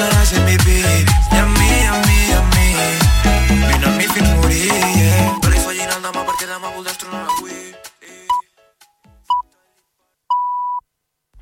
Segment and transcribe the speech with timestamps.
[0.00, 1.04] serà ser mi baby
[1.36, 2.68] I a mi, a mi, a mi
[3.68, 7.26] Vine a mi fins morir, yeah No li fallin el demà perquè demà voldràs tronar
[7.28, 7.58] avui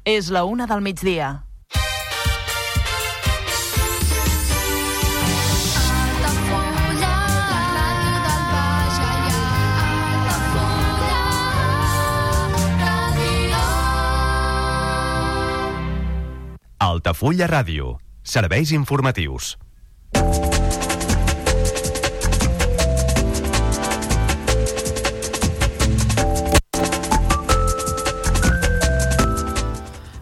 [0.09, 1.35] És la una del migdia.
[16.89, 18.08] Altafulla Ràdio.
[18.29, 19.55] Serveis informatius.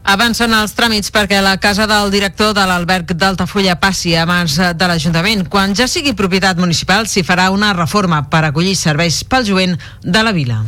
[0.07, 4.87] Avancen els tràmits perquè la casa del director de l'alberg d'Altafulla passi a mans de
[4.87, 5.49] l'Ajuntament.
[5.51, 10.23] Quan ja sigui propietat municipal s'hi farà una reforma per acollir serveis pel jovent de
[10.23, 10.63] la vila.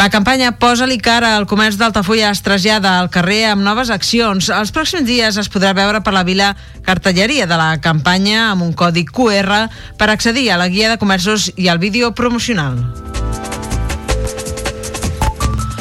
[0.00, 4.46] La campanya Posa-li cara al comerç d'Altafulla es trasllada al carrer amb noves accions.
[4.48, 6.54] Els pròxims dies es podrà veure per la vila
[6.86, 9.66] cartelleria de la campanya amb un codi QR
[10.00, 12.80] per accedir a la guia de comerços i al vídeo promocional.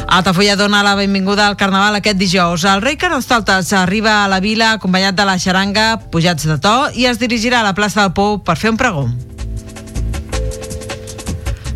[0.10, 2.68] Altafulla dona la benvinguda al Carnaval aquest dijous.
[2.68, 7.08] El rei Carnestoltes arriba a la vila acompanyat de la xaranga, pujats de to, i
[7.08, 9.08] es dirigirà a la plaça del Pou per fer un pregó.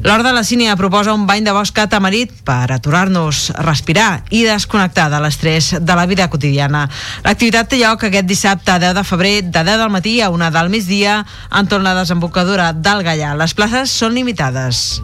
[0.04, 5.08] L'Hort de la Sínia proposa un bany de bosc tamarit per aturar-nos, respirar i desconnectar
[5.14, 6.84] de l'estrès de la vida quotidiana.
[7.24, 10.74] L'activitat té lloc aquest dissabte 10 de febrer de 10 del matí a 1 del
[10.76, 11.22] migdia
[11.56, 13.32] entorn la desembocadura del Gallà.
[13.40, 15.00] Les places són limitades.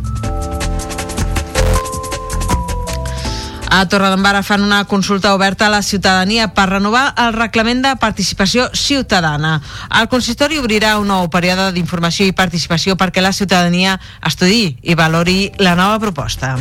[3.69, 8.65] A Torredembarra fan una consulta oberta a la ciutadania per renovar el reglament de participació
[8.73, 9.59] ciutadana.
[10.01, 15.51] El consistori obrirà un nou període d'informació i participació perquè la ciutadania estudi i valori
[15.61, 16.57] la nova proposta.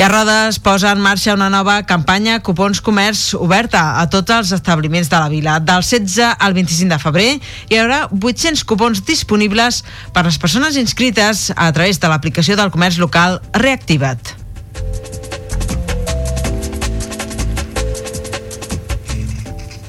[0.00, 4.54] I a Rodes posa en marxa una nova campanya Cupons Comerç oberta a tots els
[4.56, 5.58] establiments de la vila.
[5.60, 7.28] Del 16 al 25 de febrer
[7.68, 9.84] hi haurà 800 cupons disponibles
[10.16, 14.39] per a les persones inscrites a través de l'aplicació del comerç local Reactiva't.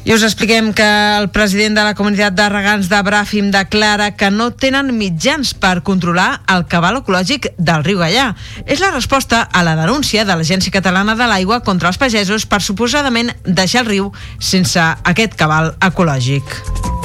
[0.03, 0.85] I us expliquem que
[1.19, 5.84] el president de la comunitat de regants de Bràfim declara que no tenen mitjans per
[5.85, 8.31] controlar el cabal ecològic del riu Gallà.
[8.66, 12.63] És la resposta a la denúncia de l'Agència Catalana de l'Aigua contra els pagesos per
[12.66, 17.00] suposadament deixar el riu sense aquest cabal ecològic.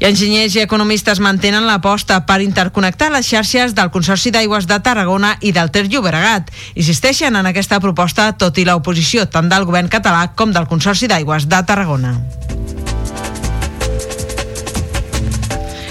[0.00, 5.34] I enginyers i economistes mantenen l'aposta per interconnectar les xarxes del Consorci d'Aigües de Tarragona
[5.44, 6.48] i del Ter Llobregat.
[6.72, 11.50] Insisteixen en aquesta proposta tot i l'oposició tant del govern català com del Consorci d'Aigües
[11.52, 12.16] de Tarragona.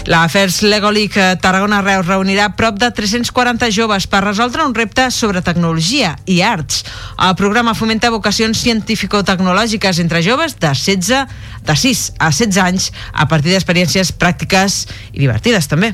[0.10, 5.06] La Affairs Lego League Tarragona Reus reunirà prop de 340 joves per resoldre un repte
[5.14, 6.82] sobre tecnologia i arts.
[7.28, 11.30] El programa fomenta vocacions científico-tecnològiques entre joves de 16
[11.62, 15.94] de 6 a 16 anys a partir d'experiències pràctiques i divertides també.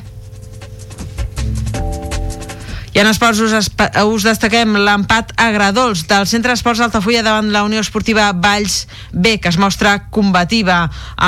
[2.96, 3.66] I en esports us,
[4.08, 9.52] us destaquem l'empat agradols del Centre d'Esports Altafulla davant la Unió Esportiva Valls B, que
[9.52, 10.78] es mostra combativa.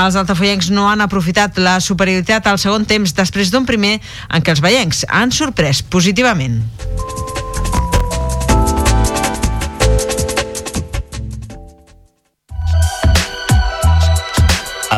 [0.00, 3.98] Els altafollencs no han aprofitat la superioritat al segon temps després d'un primer
[4.32, 6.62] en què els veiencs han sorprès positivament.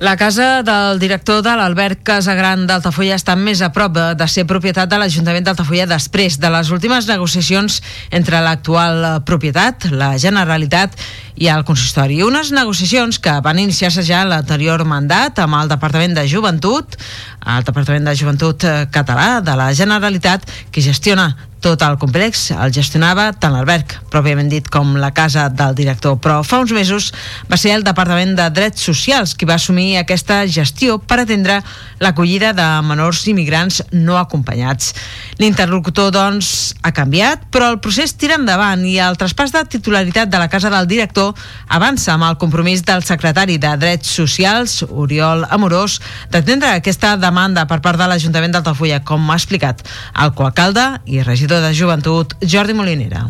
[0.00, 4.88] La casa del director de l'Albert Casagran d'Altafulla està més a prop de ser propietat
[4.88, 7.76] de l'Ajuntament d'Altafulla després de les últimes negociacions
[8.16, 10.96] entre l'actual propietat, la Generalitat
[11.36, 12.22] i el consistori.
[12.24, 16.96] Unes negociacions que van iniciar-se ja l'anterior mandat amb el Departament de Joventut,
[17.44, 18.64] el Departament de Joventut
[18.96, 24.66] Català de la Generalitat, que gestiona tot el complex el gestionava tant l'alberg, pròpiament dit,
[24.72, 26.16] com la casa del director.
[26.22, 27.10] Però fa uns mesos
[27.50, 31.60] va ser el Departament de Drets Socials qui va assumir aquesta gestió per atendre
[32.00, 34.94] l'acollida de menors immigrants no acompanyats.
[35.40, 40.40] L'interlocutor, doncs, ha canviat, però el procés tira endavant i el traspàs de titularitat de
[40.40, 41.36] la casa del director
[41.68, 46.00] avança amb el compromís del secretari de Drets Socials, Oriol Amorós,
[46.32, 49.84] d'atendre aquesta demanda per part de l'Ajuntament d'Altafulla, com ha explicat
[50.24, 53.26] el coalcalde i regidor regidor de Joventut, Jordi Molinera.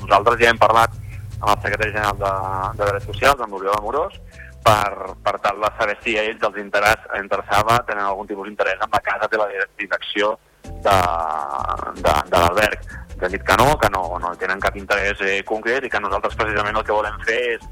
[0.00, 0.92] Nosaltres ja hem parlat
[1.40, 2.32] amb el secretari general de,
[2.78, 4.14] de Drets Socials, amb l'Oriol Amorós,
[4.62, 8.78] per, per tal de saber si a ells els interès, interessava tenen algun tipus d'interès
[8.84, 10.96] en la casa de la direcció de,
[11.98, 12.88] de, de l'alberg.
[13.18, 16.38] Han dit que no, que no, no tenen cap interès eh, concret i que nosaltres
[16.38, 17.64] precisament el que volem fer és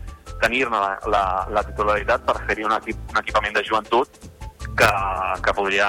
[0.42, 4.18] tenir-ne la, la, la titularitat per fer-hi un, equip, un equipament de joventut
[4.76, 4.90] que,
[5.42, 5.88] que podria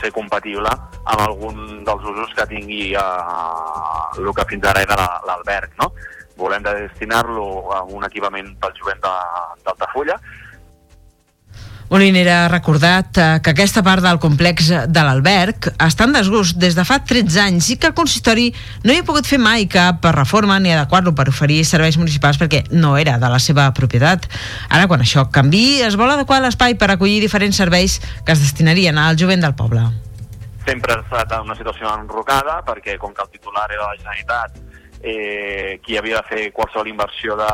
[0.00, 5.72] ser compatible amb algun dels usos que tingui eh, el que fins ara era l'alberg,
[5.80, 5.92] no?
[6.36, 10.18] Volem destinar-lo a un equipament pel jovent d'Altafulla
[11.86, 16.74] Moliner ha recordat eh, que aquesta part del complex de l'alberg està en desgust des
[16.74, 18.48] de fa 13 anys i que el consistori
[18.82, 22.64] no hi ha pogut fer mai cap reforma ni adequar-lo per oferir serveis municipals perquè
[22.74, 24.26] no era de la seva propietat.
[24.66, 28.98] Ara, quan això canvi, es vol adequar l'espai per acollir diferents serveis que es destinarien
[28.98, 29.86] al jovent del poble.
[30.66, 34.58] Sempre ha estat una situació enrocada perquè com que el titular era la Generalitat
[35.06, 37.52] eh, qui havia de fer qualsevol inversió de,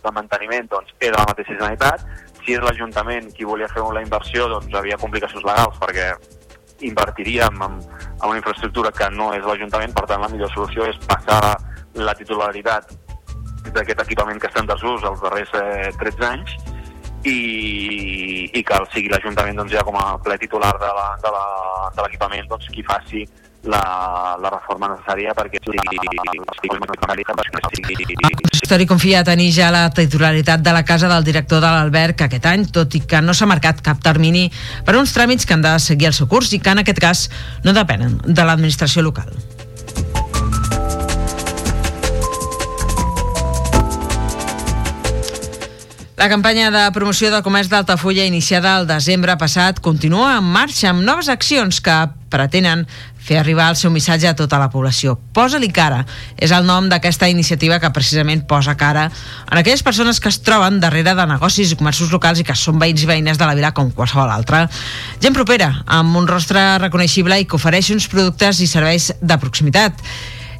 [0.00, 4.46] de manteniment doncs, era la mateixa Generalitat si és l'Ajuntament qui volia fer la inversió,
[4.48, 6.12] doncs havia complicacions legals perquè
[6.86, 11.00] invertiríem en, en una infraestructura que no és l'Ajuntament, per tant la millor solució és
[11.08, 11.56] passar
[11.98, 12.92] la titularitat
[13.74, 16.54] d'aquest equipament que està en desús els darrers eh, 13 anys
[17.26, 17.38] i,
[18.54, 20.92] i que sigui l'Ajuntament doncs, ja com a ple titular de
[21.98, 23.24] l'equipament doncs, qui faci
[23.64, 25.60] la, la reforma necessària perquè
[28.56, 32.66] Històric confia tenir ja la titularitat de la casa del director de l'Alberg aquest any,
[32.72, 34.48] tot i que no s'ha marcat cap termini
[34.86, 37.28] per uns tràmits que han de seguir el seu curs i que en aquest cas
[37.64, 39.30] no depenen de l'administració local.
[46.16, 51.04] La campanya de promoció del comerç d'Altafulla iniciada el desembre passat continua en marxa amb
[51.04, 51.96] noves accions que
[52.32, 52.86] pretenen
[53.26, 55.16] fer arribar el seu missatge a tota la població.
[55.34, 56.04] Posa-li cara
[56.38, 60.78] és el nom d'aquesta iniciativa que precisament posa cara en aquelles persones que es troben
[60.80, 63.74] darrere de negocis i comerços locals i que són veïns i veïnes de la vila
[63.74, 64.66] com qualsevol altra.
[65.22, 70.06] Gent propera, amb un rostre reconeixible i que ofereix uns productes i serveis de proximitat.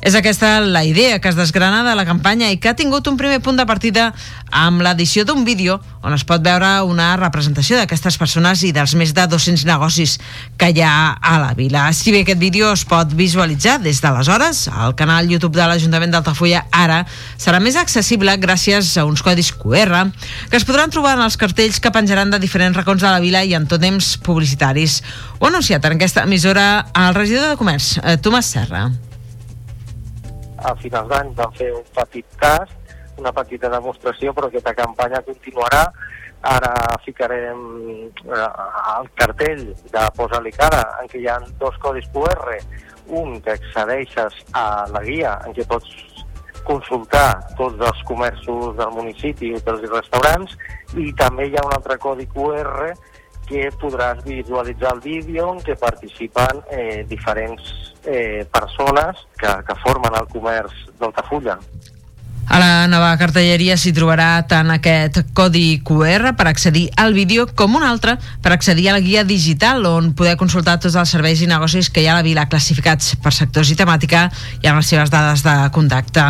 [0.07, 3.17] És aquesta la idea que es desgrana de la campanya i que ha tingut un
[3.19, 4.13] primer punt de partida
[4.55, 9.11] amb l'edició d'un vídeo on es pot veure una representació d'aquestes persones i dels més
[9.17, 10.21] de 200 negocis
[10.61, 11.89] que hi ha a la vila.
[11.91, 16.63] Si bé aquest vídeo es pot visualitzar des d'aleshores, el canal YouTube de l'Ajuntament d'Altafulla
[16.71, 17.01] ara
[17.35, 20.05] serà més accessible gràcies a uns codis QR
[20.53, 23.43] que es podran trobar en els cartells que penjaran de diferents racons de la vila
[23.43, 25.01] i en tot temps publicitaris.
[25.41, 28.87] Ho ha anunciat en aquesta emissora el regidor de Comerç, eh, Tomàs Serra
[30.67, 32.73] a finals d'any vam fer un petit cas,
[33.17, 35.85] una petita demostració, però aquesta campanya continuarà.
[36.47, 36.73] Ara
[37.03, 37.63] ficarem
[38.07, 38.49] eh,
[38.99, 42.59] el cartell de Posa-li cara, en què hi ha dos codis QR,
[43.19, 45.91] un que accedeixes a la guia, en què pots
[46.67, 50.57] consultar tots els comerços del municipi, hotels i restaurants,
[50.99, 52.93] i també hi ha un altre codi QR
[53.47, 60.15] que podràs visualitzar el vídeo en què participen eh, diferents eh, persones que, que formen
[60.19, 61.59] el comerç d'Altafulla.
[62.47, 67.75] A la nova cartelleria s'hi trobarà tant aquest codi QR per accedir al vídeo com
[67.75, 71.49] un altre per accedir a la guia digital on poder consultar tots els serveis i
[71.51, 74.29] negocis que hi ha a la vila classificats per sectors i temàtica
[74.63, 76.29] i amb les seves dades de contacte.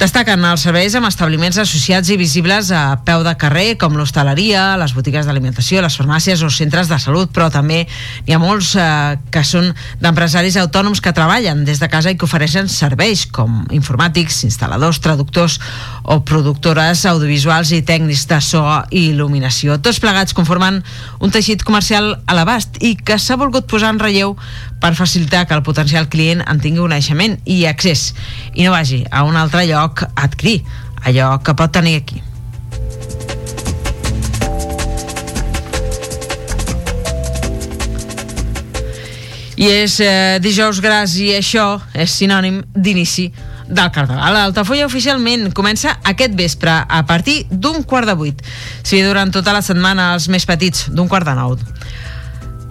[0.00, 4.96] Destaquen els serveis amb establiments associats i visibles a peu de carrer com l'hostaleria, les
[4.96, 7.84] botigues d'alimentació, les farmàcies o centres de salut, però també
[8.24, 9.68] n'hi ha molts eh, que són
[10.00, 15.41] d'empresaris autònoms que treballen des de casa i que ofereixen serveis com informàtics, instal·ladors, traductors
[15.42, 15.60] productors
[16.02, 19.78] o productores audiovisuals i tècnics de so i il·luminació.
[19.78, 20.80] Tots plegats conformant
[21.22, 24.34] un teixit comercial a l'abast i que s'ha volgut posar en relleu
[24.82, 28.12] per facilitar que el potencial client en tingui coneixement i accés
[28.54, 30.62] i no vagi a un altre lloc a adquirir
[31.04, 32.22] allò que pot tenir aquí.
[39.62, 43.30] I és eh, dijous gras i això és sinònim d'inici
[43.72, 44.36] del Carnaval.
[44.36, 48.46] L'Altafolla oficialment comença aquest vespre a partir d'un quart de vuit.
[48.84, 51.56] Si durant tota la setmana els més petits, d'un quart de nou.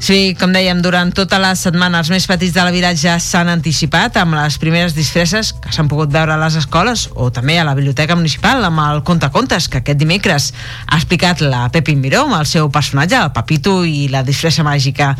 [0.01, 3.51] Sí, com dèiem, durant tota la setmana els més petits de la vila ja s'han
[3.51, 7.67] anticipat amb les primeres disfresses que s'han pogut veure a les escoles o també a
[7.67, 10.55] la biblioteca municipal amb el Conte Contes que aquest dimecres
[10.87, 15.13] ha explicat la Pepi Miró amb el seu personatge, el Papito i la disfressa màgica.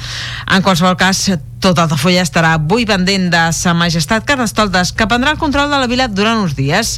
[0.49, 1.27] En qualsevol cas,
[1.61, 5.87] tot Altafulla estarà avui pendent de Sa Majestat Carnestoltes, que prendrà el control de la
[5.87, 6.95] vila durant uns dies.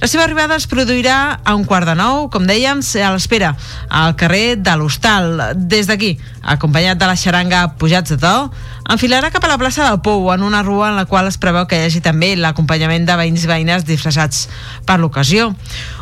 [0.00, 3.52] La seva arribada es produirà a un quart de nou, com dèiem, a l'espera,
[3.92, 5.42] al carrer de l'Hostal.
[5.68, 8.48] Des d'aquí, acompanyat de la xaranga Pujats de To,
[8.88, 11.68] enfilarà cap a la plaça del Pou, en una rua en la qual es preveu
[11.68, 14.46] que hi hagi també l'acompanyament de veïns i veïnes disfressats
[14.88, 15.50] per l'ocasió.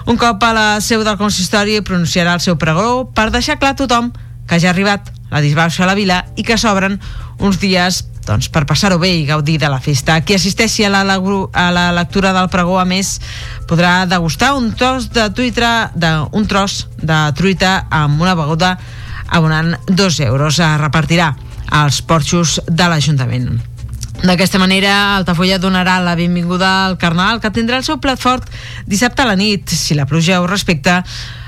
[0.06, 3.80] Un cop a la seu del consistori pronunciarà el seu pregó per deixar clar a
[3.83, 4.14] tothom
[4.47, 7.00] que ja ha arribat la disbauxa a la vila i que s'obren
[7.42, 10.16] uns dies doncs, per passar-ho bé i gaudir de la festa.
[10.24, 13.18] Qui assisteixi a la, a la lectura del pregó, a més,
[13.68, 18.78] podrà degustar un tros de truita, de, un tros de truita amb una beguda
[19.28, 20.58] abonant dos euros.
[20.58, 21.34] Es repartirà
[21.74, 23.54] als porxos de l'Ajuntament.
[24.24, 28.46] D'aquesta manera, Altafulla donarà la benvinguda al Carnaval, que tindrà el seu plat fort
[28.88, 29.68] dissabte a la nit.
[29.68, 31.02] Si la pluja ho respecta,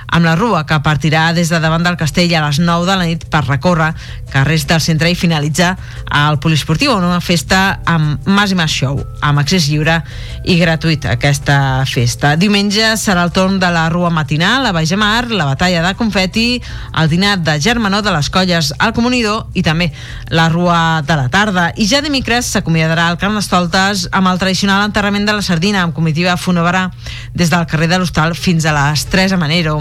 [0.06, 3.06] amb la rua que partirà des de davant del castell a les 9 de la
[3.08, 3.92] nit per recórrer
[4.32, 5.74] carrers del centre i finalitzar
[6.10, 10.00] al poliesportiu en una festa amb Mas i Mas Show, amb accés lliure
[10.44, 12.34] i gratuït aquesta festa.
[12.36, 16.60] Diumenge serà el torn de la rua matinal, la Baix Mar, la batalla de confeti,
[16.96, 19.90] el dinar de germanor de les colles al comunidor i també
[20.28, 21.70] la rua de la tarda.
[21.76, 26.36] I ja dimecres s'acomiadarà el Carnestoltes amb el tradicional enterrament de la sardina amb comitiva
[26.36, 26.88] fúnebre
[27.34, 29.80] des del carrer de l'Hostal fins a les 3 a Manero.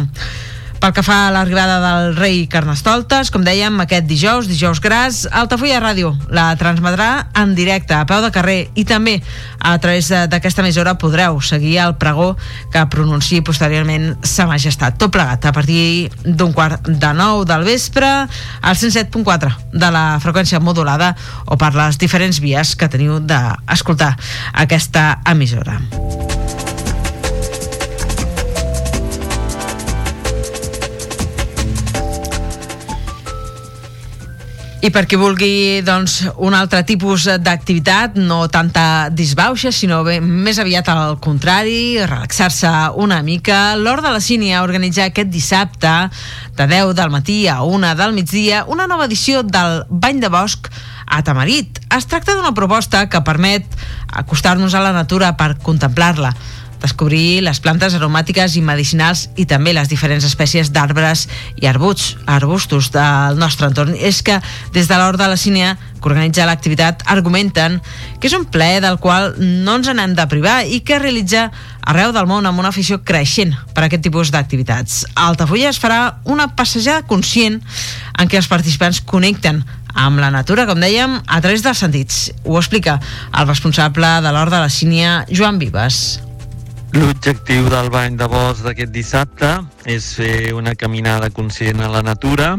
[0.85, 5.79] Pel que fa a l'arribada del rei Carnestoltes, com dèiem, aquest dijous, dijous gras, Altafulla
[5.81, 9.15] Ràdio la transmetrà en directe, a peu de carrer, i també
[9.57, 12.35] a través d'aquesta emissora podreu seguir el pregó
[12.73, 14.99] que pronunciï posteriorment Sa Majestat.
[15.01, 20.61] Tot plegat a partir d'un quart de nou del vespre al 107.4 de la freqüència
[20.61, 21.15] modulada
[21.47, 24.13] o per les diferents vies que teniu d'escoltar
[24.53, 25.79] aquesta emissora.
[34.83, 40.59] I per qui vulgui doncs, un altre tipus d'activitat, no tanta disbauxa, sinó bé, més
[40.61, 45.93] aviat al contrari, relaxar-se una mica, l'Hora de la Cine ha organitzat aquest dissabte,
[46.59, 50.69] de 10 del matí a 1 del migdia, una nova edició del Bany de Bosc
[51.07, 51.79] a Tamarit.
[51.95, 53.65] Es tracta d'una proposta que permet
[54.11, 56.35] acostar-nos a la natura per contemplar-la
[56.85, 61.25] descobrir les plantes aromàtiques i medicinals i també les diferents espècies d'arbres
[61.59, 63.95] i arbuts, arbustos del nostre entorn.
[63.97, 64.39] És que
[64.73, 67.79] des de l'Hora de la Cínia que organitza l'activitat argumenten
[68.19, 71.49] que és un ple del qual no ens n'hem de privar i que realitza
[71.85, 75.03] arreu del món amb una afició creixent per a aquest tipus d'activitats.
[75.15, 77.61] A Altafulla es farà una passejada conscient
[78.19, 79.63] en què els participants connecten
[79.95, 82.29] amb la natura, com dèiem, a través dels sentits.
[82.43, 82.99] Ho explica
[83.31, 86.19] el responsable de l'Hora de la Sínia, Joan Vives.
[86.95, 89.49] L'objectiu del bany de bosc d'aquest dissabte
[89.91, 92.53] és fer una caminada conscient a la natura.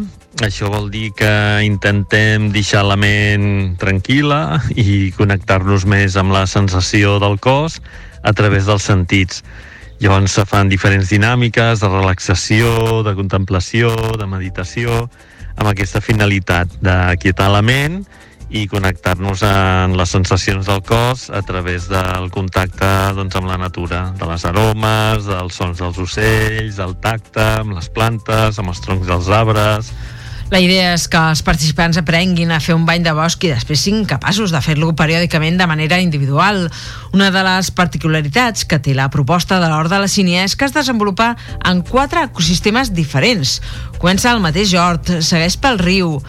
[0.44, 1.30] Això vol dir que
[1.64, 4.40] intentem deixar la ment tranquil·la
[4.76, 7.78] i connectar-nos més amb la sensació del cos
[8.20, 9.40] a través dels sentits.
[10.04, 15.06] Llavors se fan diferents dinàmiques de relaxació, de contemplació, de meditació,
[15.56, 18.02] amb aquesta finalitat d'aquietar la ment
[18.50, 24.12] i connectar-nos en les sensacions del cos a través del contacte doncs, amb la natura,
[24.18, 29.08] de les aromes, dels sons dels ocells, del tacte, amb les plantes, amb els troncs
[29.10, 29.90] dels arbres...
[30.46, 33.80] La idea és que els participants aprenguin a fer un bany de bosc i després
[33.82, 36.68] siguin capaços de fer-lo periòdicament de manera individual.
[37.10, 40.68] Una de les particularitats que té la proposta de l'Hort de la Sínia és que
[40.68, 41.32] es desenvolupa
[41.66, 43.58] en quatre ecosistemes diferents.
[43.98, 46.20] Comença al mateix hort, segueix pel riu,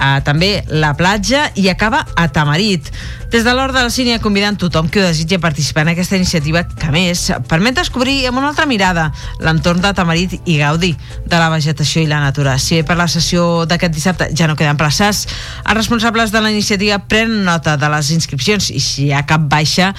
[0.00, 2.88] a també la platja i acaba a Tamarit.
[3.30, 6.64] Des de l'Hora de la Sínia convidant tothom que ho desitja participar en aquesta iniciativa
[6.66, 10.96] que, més, permet descobrir amb una altra mirada l'entorn de Tamarit i gaudir
[11.28, 12.56] de la vegetació i la natura.
[12.58, 15.26] Si per la sessió d'aquest dissabte ja no queden places,
[15.62, 19.46] els responsables de la iniciativa prenen nota de les inscripcions i si hi ha cap
[19.52, 19.92] baixa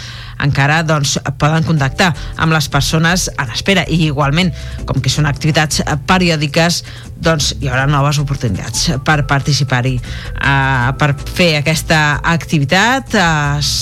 [0.43, 4.51] encara doncs, poden contactar amb les persones en espera i igualment,
[4.89, 6.81] com que són activitats periòdiques,
[7.21, 9.98] doncs hi haurà noves oportunitats per participar-hi.
[10.41, 12.01] Uh, per fer aquesta
[12.33, 13.74] activitat es,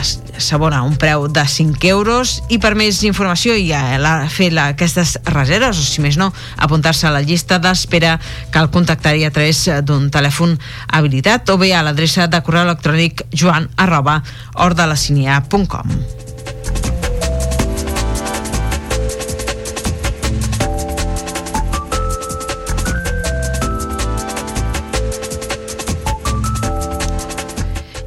[0.00, 2.38] es, s'abona un preu de 5 euros.
[2.48, 6.30] I per més informació i a la, fer la, aquestes reserves o si més no,
[6.56, 8.16] apuntar-se a la llista d'espera
[8.54, 10.56] cal contactar-hi a través d'un telèfon
[10.88, 14.22] habilitat o bé a l'adreça de correu electrònic joan arroba
[14.54, 16.27] ordalasinia.com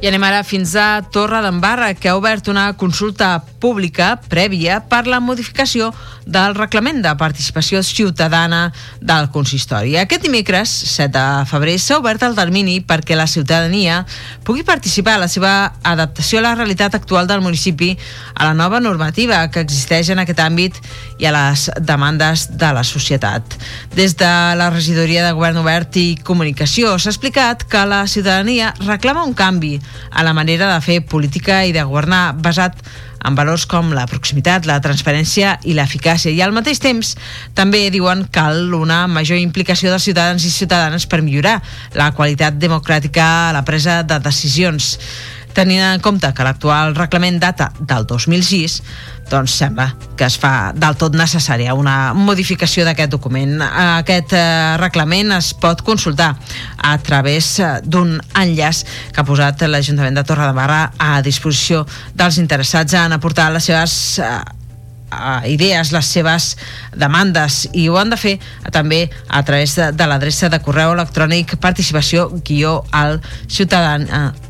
[0.02, 5.04] I anem ara fins a Torre d'Embarra, que ha obert una consulta pública prèvia per
[5.06, 5.92] la modificació
[6.26, 9.96] del reglament de participació ciutadana del consistori.
[9.98, 14.02] Aquest dimecres, 7 de febrer, s'ha obert el termini perquè la ciutadania
[14.46, 15.52] pugui participar a la seva
[15.82, 17.92] adaptació a la realitat actual del municipi,
[18.34, 20.78] a la nova normativa que existeix en aquest àmbit
[21.18, 23.56] i a les demandes de la societat.
[23.94, 29.24] Des de la regidoria de Govern Obert i Comunicació s'ha explicat que la ciutadania reclama
[29.24, 29.78] un canvi
[30.10, 32.78] a la manera de fer política i de governar basat
[33.24, 36.32] en valors com la proximitat, la transparència i l'eficàcia.
[36.32, 37.14] I al mateix temps
[37.56, 41.60] també diuen que cal una major implicació dels ciutadans i ciutadanes per millorar
[41.98, 44.96] la qualitat democràtica a la presa de decisions
[45.56, 48.80] tenint en compte que l'actual reglament data del 2006,
[49.30, 53.60] doncs sembla que es fa del tot necessària una modificació d'aquest document.
[53.62, 54.46] Aquest eh,
[54.80, 56.32] reglament es pot consultar
[56.78, 62.98] a través eh, d'un enllaç que ha posat l'Ajuntament de Torredembarra a disposició dels interessats
[62.98, 64.42] en aportar les seves eh,
[65.46, 66.56] idees, les seves
[66.96, 68.36] demandes i ho han de fer
[68.72, 73.98] també a través de, de l'adreça de correu electrònic participació guió al ciutadà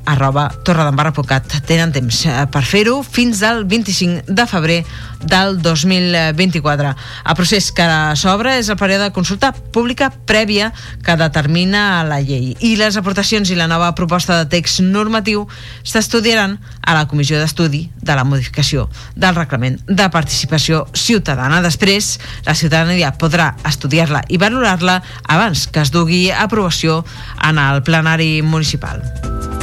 [0.05, 4.81] arroba torredembarra.cat tenen temps eh, per fer-ho fins al 25 de febrer
[5.23, 6.95] del 2024.
[7.29, 7.87] El procés que
[8.19, 10.73] s'obre és el període de consulta pública prèvia
[11.05, 15.47] que determina la llei i les aportacions i la nova proposta de text normatiu
[15.87, 21.63] s'estudiaran a la Comissió d'Estudi de la modificació del reglament de participació ciutadana.
[21.63, 27.05] Després, la ciutadania podrà estudiar-la i valorar-la abans que es dugui aprovació
[27.43, 29.62] en el plenari municipal.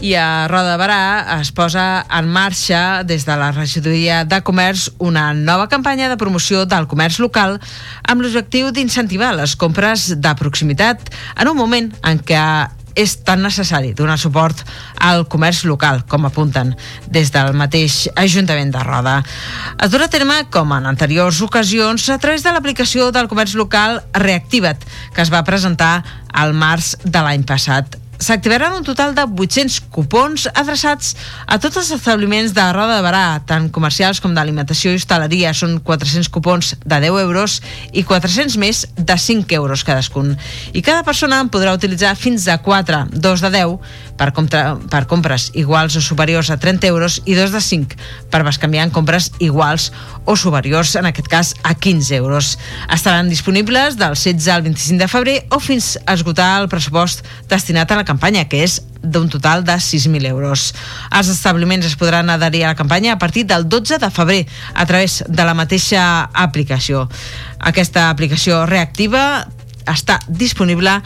[0.00, 4.88] I a Roda de Barà es posa en marxa des de la regidoria de comerç
[4.98, 7.58] una nova campanya de promoció del comerç local
[8.08, 11.04] amb l'objectiu d'incentivar les compres de proximitat
[11.36, 12.40] en un moment en què
[12.96, 14.64] és tan necessari donar suport
[14.98, 16.74] al comerç local, com apunten
[17.06, 19.20] des del mateix Ajuntament de Roda.
[19.78, 24.02] Es durà a terme, com en anteriors ocasions, a través de l'aplicació del comerç local
[24.12, 26.00] Reactiva't, que es va presentar
[26.32, 31.14] al març de l'any passat s'activaran un total de 800 cupons adreçats
[31.46, 35.54] a tots els establiments de Roda de Barà, tant comercials com d'alimentació i hostaleria.
[35.56, 37.58] Són 400 cupons de 10 euros
[37.96, 40.36] i 400 més de 5 euros cadascun.
[40.76, 43.78] I cada persona en podrà utilitzar fins a 4, dos de 10,
[44.20, 47.96] per, compra, per compres iguals o superiors a 30 euros i dos de 5
[48.28, 49.88] per bescanviar en compres iguals
[50.28, 52.58] o superiors, en aquest cas a 15 euros.
[52.92, 57.90] Estaran disponibles del 16 al 25 de febrer o fins a esgotar el pressupost destinat
[57.90, 60.74] a la campanya, que és d'un total de 6.000 euros.
[61.08, 64.84] Els establiments es podran adherir a la campanya a partir del 12 de febrer a
[64.84, 67.08] través de la mateixa aplicació.
[67.58, 69.46] Aquesta aplicació reactiva
[69.88, 71.00] està disponible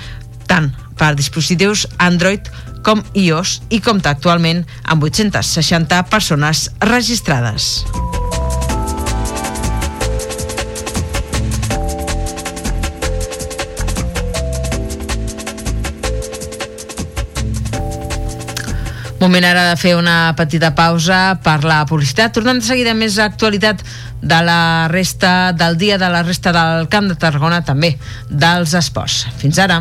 [0.50, 2.42] tant per dispositius Android
[2.85, 7.83] com iOS i compta actualment amb 860 persones registrades.
[19.25, 22.35] Moment ara de fer una petita pausa per la publicitat.
[22.37, 23.81] Tornem de seguida més actualitat
[24.20, 24.61] de la
[24.92, 27.94] resta del dia, de la resta del Camp de Tarragona, també
[28.29, 29.23] dels esports.
[29.40, 29.81] Fins ara.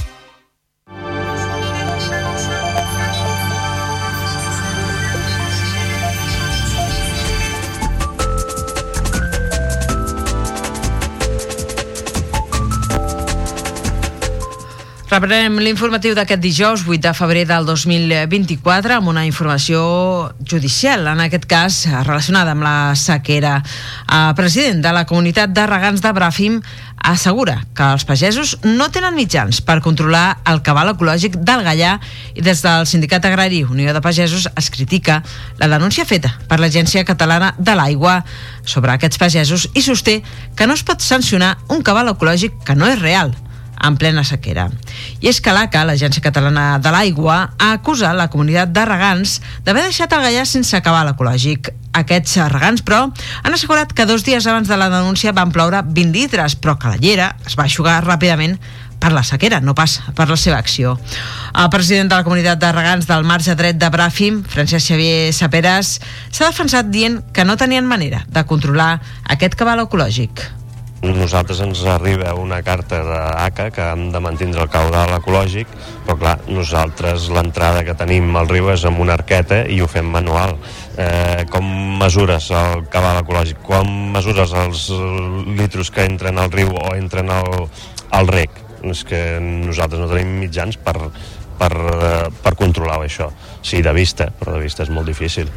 [15.11, 19.81] Reprenem l'informatiu d'aquest dijous, 8 de febrer del 2024, amb una informació
[20.39, 23.57] judicial, en aquest cas relacionada amb la sequera.
[24.07, 26.61] El president de la comunitat de regants de Bràfim
[27.11, 31.97] assegura que els pagesos no tenen mitjans per controlar el cabal ecològic del Gallà
[32.31, 35.19] i des del Sindicat Agrari Unió de Pagesos es critica
[35.59, 38.21] la denúncia feta per l'Agència Catalana de l'Aigua
[38.63, 40.21] sobre aquests pagesos i sosté
[40.55, 43.35] que no es pot sancionar un cabal ecològic que no és real
[43.83, 44.69] en plena sequera.
[45.21, 49.87] I és que l'ACA, l'Agència Catalana de l'Aigua, ha acusat la comunitat de regants d'haver
[49.87, 51.73] deixat el Gallà sense acabar l'ecològic.
[51.91, 53.09] Aquests regants, però,
[53.43, 56.93] han assegurat que dos dies abans de la denúncia van ploure 20 litres, però que
[56.93, 58.55] la llera es va aixugar ràpidament
[59.01, 60.93] per la sequera, no pas per la seva acció.
[61.57, 65.97] El president de la comunitat de regants del marge dret de Bràfim, Francesc Xavier Saperas,
[66.29, 68.93] s'ha defensat dient que no tenien manera de controlar
[69.25, 70.45] aquest cabal ecològic
[71.01, 75.69] nosaltres ens arriba una carta d'ACA que hem de mantindre el caudal ecològic,
[76.05, 80.11] però clar, nosaltres l'entrada que tenim al riu és amb una arqueta i ho fem
[80.13, 80.57] manual.
[81.01, 81.65] Eh, com
[82.01, 83.63] mesures el cabal ecològic?
[83.65, 84.85] Com mesures els
[85.57, 87.65] litros que entren al riu o entren al,
[88.13, 88.61] al rec?
[88.85, 90.97] És que nosaltres no tenim mitjans per,
[91.57, 91.73] per,
[92.45, 93.31] per controlar això.
[93.65, 95.49] Sí, de vista, però de vista és molt difícil.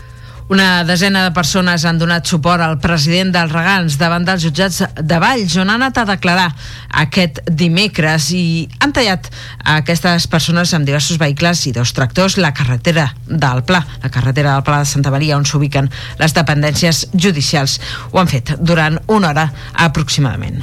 [0.49, 5.21] Una desena de persones han donat suport al president dels regants davant dels jutjats de
[5.23, 6.51] Valls, on han anat a declarar
[7.05, 8.45] aquest dimecres i
[8.85, 9.31] han tallat
[9.65, 14.53] a aquestes persones amb diversos vehicles i dos tractors la carretera del Pla, la carretera
[14.53, 15.89] del Pla de Santa Maria, on s'ubiquen
[16.21, 17.81] les dependències judicials.
[18.13, 19.49] Ho han fet durant una hora
[19.89, 20.61] aproximadament.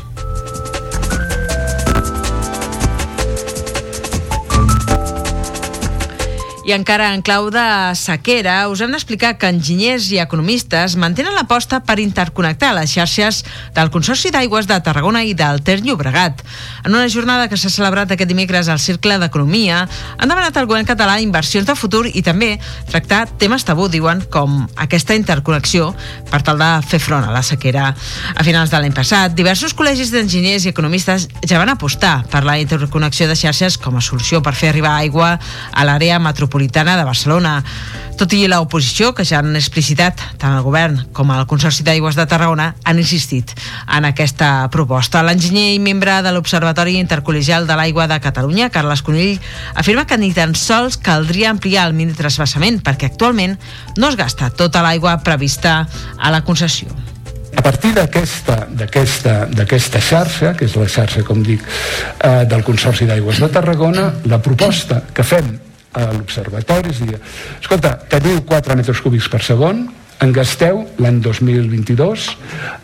[6.61, 7.61] I encara en clau de
[7.97, 13.39] sequera, us hem d'explicar que enginyers i economistes mantenen l'aposta per interconnectar les xarxes
[13.73, 16.43] del Consorci d'Aigües de Tarragona i del Ter Llobregat.
[16.85, 19.87] En una jornada que s'ha celebrat aquest dimecres al Cercle d'Economia,
[20.19, 22.51] han demanat al govern català inversions de futur i també
[22.91, 25.89] tractar temes tabú, diuen, com aquesta interconnexió
[26.29, 27.87] per tal de fer front a la sequera.
[28.37, 32.59] A finals de l'any passat, diversos col·legis d'enginyers i economistes ja van apostar per la
[32.61, 35.33] interconnexió de xarxes com a solució per fer arribar aigua
[35.73, 37.63] a l'àrea metropolitana metropolitana de Barcelona.
[38.19, 42.27] Tot i l'oposició, que ja han explicitat tant el govern com el Consorci d'Aigües de
[42.27, 43.55] Tarragona, han insistit
[43.87, 45.23] en aquesta proposta.
[45.23, 49.39] L'enginyer i membre de l'Observatori Intercol·legial de l'Aigua de Catalunya, Carles Conill,
[49.73, 53.57] afirma que ni tan sols caldria ampliar el mini trasbassament perquè actualment
[53.97, 55.87] no es gasta tota l'aigua prevista
[56.19, 56.91] a la concessió.
[57.57, 61.63] A partir d'aquesta xarxa, que és la xarxa, com dic,
[62.23, 67.17] eh, del Consorci d'Aigües de Tarragona, la proposta que fem a l'observatori, és dir,
[67.59, 69.87] escolta, teniu 4 metres cúbics per segon,
[70.21, 72.25] en gasteu l'any 2022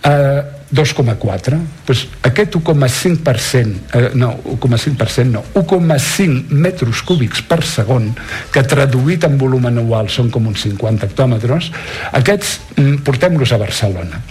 [0.09, 0.41] eh,
[0.73, 8.09] 2,4 pues aquest 1,5% eh, no, 1,5% no 1,5 metres cúbics per segon
[8.53, 11.69] que traduït en volum anual són com uns 50 hectòmetres
[12.17, 14.23] aquests mm, portem-los a Barcelona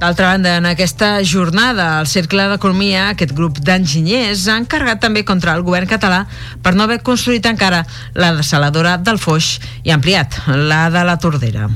[0.00, 5.52] D'altra banda, en aquesta jornada, el Cercle d'Economia, aquest grup d'enginyers, ha encarregat també contra
[5.52, 6.22] el govern català
[6.64, 7.82] per no haver construït encara
[8.16, 11.68] la desaladora del Foix i ampliat la de la Tordera.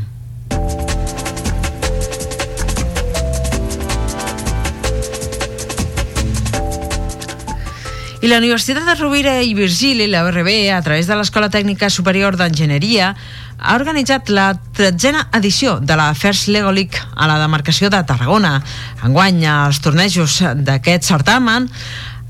[8.24, 12.38] I la Universitat de Rovira i Virgili, la URB, a través de l'Escola Tècnica Superior
[12.40, 13.12] d'Enginyeria,
[13.58, 18.58] ha organitzat la tretzena edició de la First Lego League a la demarcació de Tarragona.
[19.04, 21.70] Enguany, els tornejos d'aquest certamen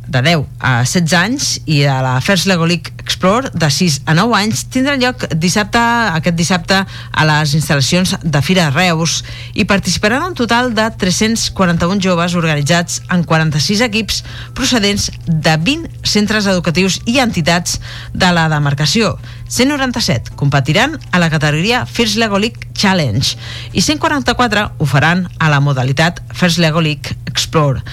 [0.06, 4.14] de 10 a 16 anys i a la First Lego League Explore de 6 a
[4.14, 9.22] 9 anys tindrà lloc dissabte, aquest dissabte a les instal·lacions de Fira Reus
[9.54, 14.22] i participaran un total de 341 joves organitzats en 46 equips
[14.54, 17.80] procedents de 20 centres educatius i entitats
[18.12, 19.16] de la demarcació.
[19.54, 23.36] 197 competiran a la categoria First Lego League Challenge
[23.72, 27.84] i 144 ho faran a la modalitat First Lego League Explore.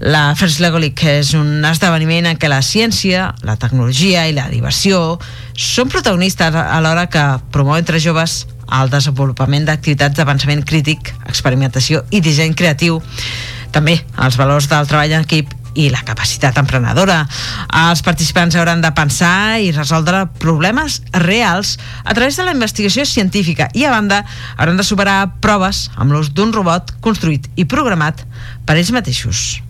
[0.00, 4.48] La First Lego League és un esdeveniment en què la ciència, la tecnologia i la
[4.48, 5.18] diversió
[5.52, 8.46] són protagonistes alhora que promou entre joves
[8.80, 12.96] el desenvolupament d'activitats d'avançament crític, experimentació i disseny creatiu.
[13.76, 17.22] També els valors del treball en equip i la capacitat emprenedora.
[17.84, 23.70] Els participants hauran de pensar i resoldre problemes reals a través de la investigació científica
[23.74, 24.24] i, a banda,
[24.56, 28.24] hauran de superar proves amb l'ús d'un robot construït i programat
[28.66, 29.60] per ells mateixos.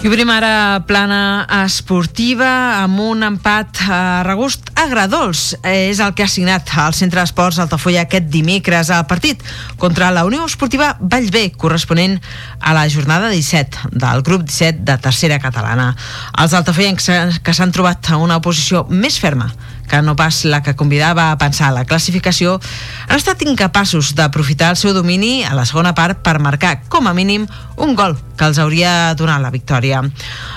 [0.00, 2.48] I obrim ara plana esportiva
[2.80, 5.54] amb un empat a regust agradols.
[5.66, 9.42] És el que ha signat el Centre d'Esports Altafulla aquest dimecres al partit
[9.80, 12.18] contra la Unió Esportiva Vallbé, corresponent
[12.60, 15.92] a la jornada 17 del grup 17 de tercera catalana.
[16.40, 17.10] Els altafollencs
[17.44, 19.50] que s'han trobat a una posició més ferma
[19.90, 22.56] que no pas la que convidava a pensar la classificació,
[23.08, 27.14] han estat incapaços d'aprofitar el seu domini a la segona part per marcar, com a
[27.14, 30.04] mínim, un gol que els hauria donat la victòria.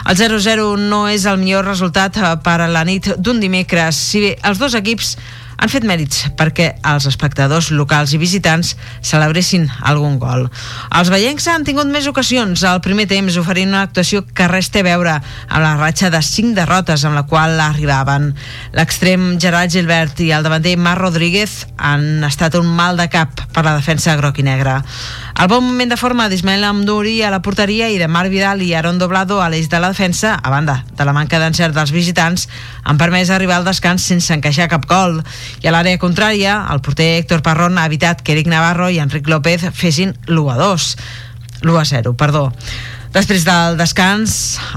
[0.06, 4.36] El 0-0 no és el millor resultat per a la nit d'un dimecres, si bé
[4.46, 5.18] els dos equips
[5.58, 8.74] han fet mèrits perquè els espectadors locals i visitants
[9.06, 10.48] celebressin algun gol.
[10.96, 14.84] Els veiencs han tingut més ocasions al primer temps oferint una actuació que res té
[14.84, 18.32] a veure amb la ratxa de 5 derrotes amb la qual arribaven.
[18.76, 23.66] L'extrem Gerard Gilbert i el davanter Mar Rodríguez han estat un mal de cap per
[23.66, 24.82] la defensa groc i negra.
[25.34, 28.74] El bon moment de forma d'Ismael Amdouri a la porteria i de Marc Vidal i
[28.78, 32.48] Aaron Doblado a l'eix de la defensa, a banda de la manca d'encert dels visitants,
[32.84, 35.22] han permès arribar al descans sense encaixar cap gol.
[35.64, 39.30] I a l'àrea contrària, el porter Héctor Parrón ha evitat que Eric Navarro i Enric
[39.30, 40.90] López fessin l'1-2.
[41.64, 42.50] L'1-0, perdó.
[43.14, 44.32] Després del descans,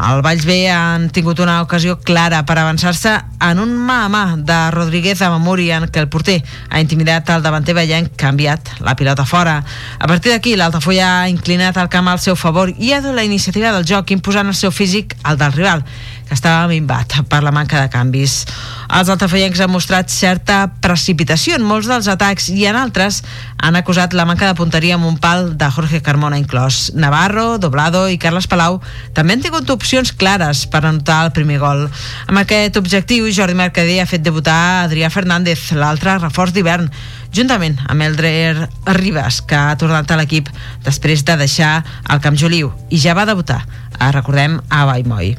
[0.05, 3.15] el Valls B han tingut una ocasió clara per avançar-se
[3.47, 7.33] en un mà a mà de Rodríguez a Mamuri en què el porter ha intimidat
[7.33, 9.63] el davanter veient canviat la pilota fora.
[9.97, 13.25] A partir d'aquí, l'Altafulla ha inclinat el camp al seu favor i ha donat la
[13.25, 15.87] iniciativa del joc imposant el seu físic al del rival
[16.27, 18.45] que estava minvat per la manca de canvis.
[18.87, 23.23] Els altafollencs han mostrat certa precipitació en molts dels atacs i en altres
[23.63, 26.93] han acusat la manca de punteria amb un pal de Jorge Carmona inclòs.
[26.95, 28.81] Navarro, Doblado i Carles Palau
[29.17, 31.87] també han tingut opcions clares per anotar el primer gol.
[32.27, 36.91] Amb aquest objectiu, Jordi Mercader ha fet debutar Adrià Fernández, l'altre reforç d'hivern,
[37.37, 40.49] juntament amb Eldrer Ribas, que ha tornat a l'equip
[40.87, 43.61] després de deixar el Camp Joliu i ja va debutar
[43.99, 45.33] a, recordem, a Baimoi.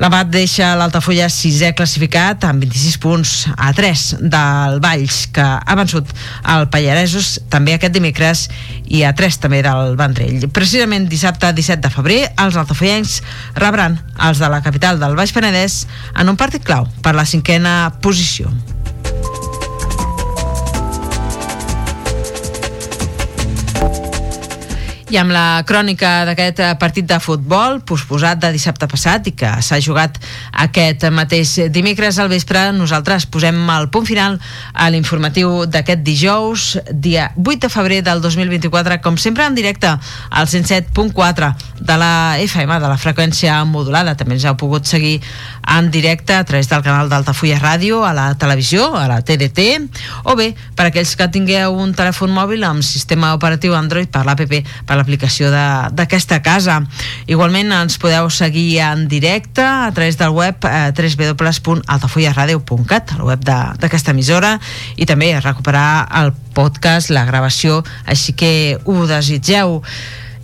[0.00, 6.08] L'empat deixa l'Altafulla sisè classificat amb 26 punts a 3 del Valls, que ha vençut
[6.54, 8.46] el Pallaresos també aquest dimecres
[8.88, 10.48] i a 3 també del Vendrell.
[10.54, 13.20] Precisament dissabte 17 de febrer, els altafollencs
[13.58, 15.84] rebran els de la capital del Baix Penedès
[16.16, 18.52] en un partit clau per la cinquena posició.
[25.08, 29.78] I amb la crònica d'aquest partit de futbol posposat de dissabte passat i que s'ha
[29.80, 30.18] jugat
[30.52, 34.36] aquest mateix dimecres al vespre, nosaltres posem el punt final
[34.74, 40.46] a l'informatiu d'aquest dijous, dia 8 de febrer del 2024, com sempre en directe al
[40.46, 44.12] 107.4 de la FM, de la freqüència modulada.
[44.12, 45.22] També ens heu pogut seguir
[45.72, 49.88] en directe a través del canal d'Altafulla Ràdio, a la televisió, a la TDT,
[50.28, 54.60] o bé, per aquells que tingueu un telèfon mòbil amb sistema operatiu Android per l'APP,
[54.84, 56.80] per l'aplicació d'aquesta casa.
[57.30, 64.10] Igualment ens podeu seguir en directe a través del web eh, www.altafullaradio.cat, el web d'aquesta
[64.12, 64.60] emissora,
[64.96, 69.82] i també recuperar el podcast, la gravació, així que ho desitgeu.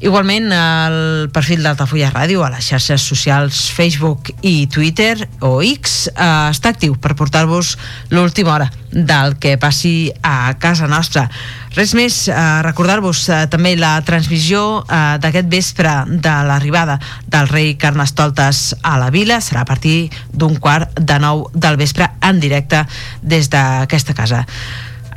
[0.04, 6.26] Igualment, el perfil d'Altafulla Ràdio a les xarxes socials Facebook i Twitter o X eh,
[6.50, 7.70] està actiu per portar-vos
[8.12, 11.24] l'última hora del que passi a casa nostra.
[11.72, 12.36] Res més, eh,
[12.68, 19.08] recordar-vos eh, també la transmissió eh, d'aquest vespre de l'arribada del rei Carnestoltes a la
[19.08, 19.40] vila.
[19.40, 22.84] Serà a partir d'un quart de nou del vespre en directe
[23.22, 24.44] des d'aquesta casa.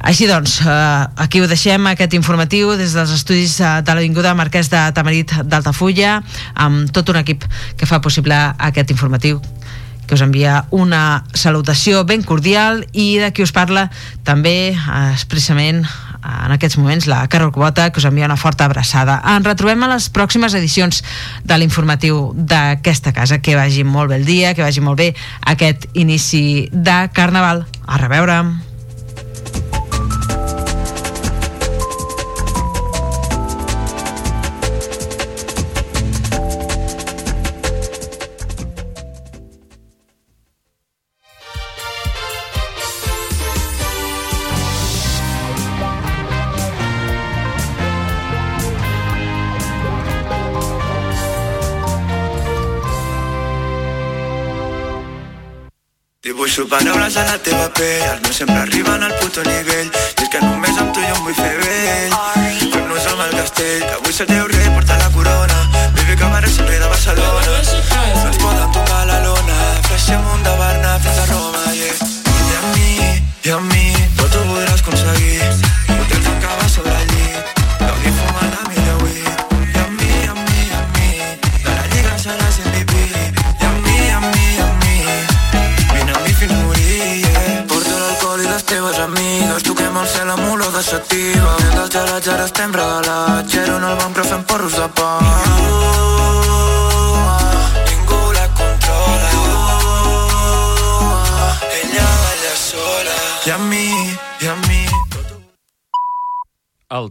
[0.01, 4.69] Així doncs, eh, aquí ho deixem, aquest informatiu, des dels estudis eh, de l'Avinguda Marquès
[4.69, 6.21] de Tamarit d'Altafulla,
[6.55, 7.45] amb tot un equip
[7.77, 9.41] que fa possible aquest informatiu
[10.07, 13.89] que us envia una salutació ben cordial i de qui us parla
[14.23, 15.83] també eh, expressament
[16.27, 19.19] en aquests moments la Carol Cubota que us envia una forta abraçada.
[19.35, 21.03] Ens retrobem a les pròximes edicions
[21.43, 23.39] de l'informatiu d'aquesta casa.
[23.39, 25.13] Que vagi molt bé el dia, que vagi molt bé
[25.45, 27.65] aquest inici de Carnaval.
[27.85, 28.76] A reveure!
[56.57, 59.91] Supernobles a la teva pell, els meus sempre arriben al puto nivell.
[59.93, 62.15] I és que només amb tu jo em vull fer vell.
[62.73, 64.76] Fem-nos amb el castell, que avui el teu rei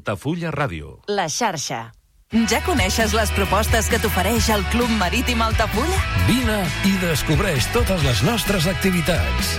[0.06, 1.00] Altafulla Ràdio.
[1.10, 1.90] La xarxa.
[2.46, 5.98] Ja coneixes les propostes que t'ofereix el Club Marítim Altafulla?
[6.28, 9.56] Vine i descobreix totes les nostres activitats.